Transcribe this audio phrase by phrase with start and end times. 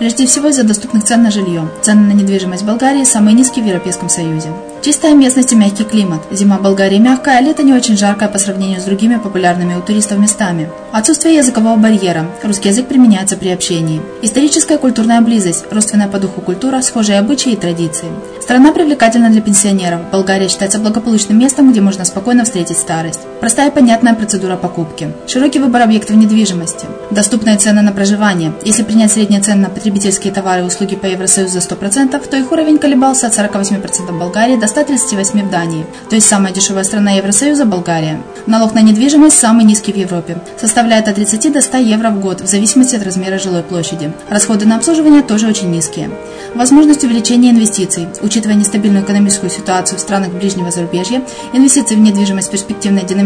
[0.00, 1.68] Прежде всего из-за доступных цен на жилье.
[1.82, 4.48] Цены на недвижимость в Болгарии самые низкие в Европейском Союзе.
[4.80, 6.22] Чистая местность и мягкий климат.
[6.30, 9.82] Зима в Болгарии мягкая, а лето не очень жаркое по сравнению с другими популярными у
[9.82, 10.70] туристов местами.
[10.90, 12.24] Отсутствие языкового барьера.
[12.42, 14.00] Русский язык применяется при общении.
[14.22, 15.66] Историческая и культурная близость.
[15.70, 18.08] Родственная по духу культура, схожие обычаи и традиции.
[18.40, 20.00] Страна привлекательна для пенсионеров.
[20.10, 23.20] Болгария считается благополучным местом, где можно спокойно встретить старость.
[23.40, 25.12] Простая и понятная процедура покупки.
[25.26, 26.86] Широкий выбор объектов недвижимости.
[27.10, 28.52] Доступные цены на проживание.
[28.64, 32.52] Если принять средние цены на потребительские товары и услуги по Евросоюзу за 100%, то их
[32.52, 37.12] уровень колебался от 48% в Болгарии до 138 в Дании, то есть самая дешевая страна
[37.12, 38.20] Евросоюза– Болгария.
[38.46, 42.42] Налог на недвижимость самый низкий в Европе, составляет от 30 до 100 евро в год,
[42.42, 44.12] в зависимости от размера жилой площади.
[44.28, 46.10] Расходы на обслуживание тоже очень низкие.
[46.54, 48.08] Возможность увеличения инвестиций.
[48.22, 53.02] Учитывая нестабильную экономическую ситуацию в странах ближнего зарубежья, инвестиции в недвижимость перспективной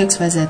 [0.00, 0.48] reddefisline.xyz.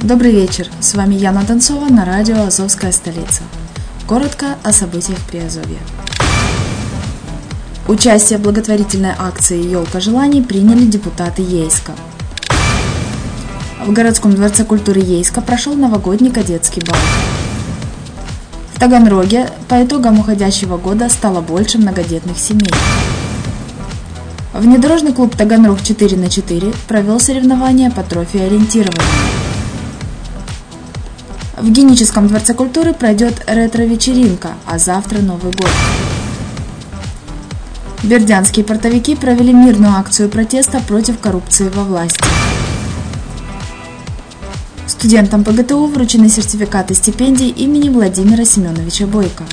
[0.00, 3.42] Добрый вечер, с вами Яна Донцова на радио «Азовская столица».
[4.06, 5.78] Коротко о событиях Приазовья.
[7.88, 11.92] Участие в благотворительной акции «Елка желаний» приняли депутаты Ейска.
[13.84, 16.96] В городском дворце культуры Ейска прошел новогодний кадетский бал.
[18.74, 22.70] В Таганроге по итогам уходящего года стало больше многодетных семей.
[24.58, 29.02] Внедорожный клуб «Таганрог 4 на 4 провел соревнования по трофи-ориентированию.
[31.58, 35.68] В Геническом дворце культуры пройдет ретро-вечеринка, а завтра Новый год.
[38.02, 42.24] Бердянские портовики провели мирную акцию протеста против коррупции во власти.
[44.86, 49.44] Студентам ПГТУ вручены сертификаты стипендий имени Владимира Семеновича Бойко.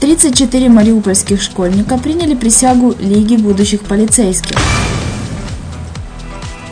[0.00, 4.56] 34 мариупольских школьника приняли присягу Лиги будущих полицейских.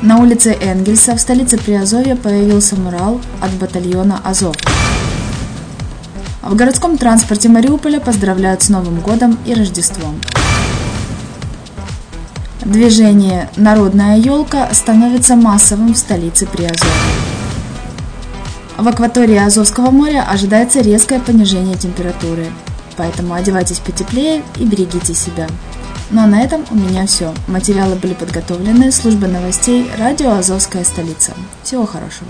[0.01, 4.55] На улице Энгельса в столице Приазовья появился мурал от батальона «Азов».
[6.43, 10.21] В городском транспорте Мариуполя поздравляют с Новым годом и Рождеством.
[12.65, 16.93] Движение «Народная елка» становится массовым в столице Приазовья.
[18.77, 22.47] В акватории Азовского моря ожидается резкое понижение температуры,
[22.97, 25.47] поэтому одевайтесь потеплее и берегите себя.
[26.11, 27.35] Ну а на этом у меня все.
[27.49, 31.33] Материалы были подготовлены службой новостей радио «Азовская столица».
[31.63, 32.29] Всего хорошего.